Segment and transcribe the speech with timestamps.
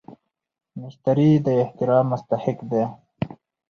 [0.81, 2.83] مشتري د احترام مستحق دی.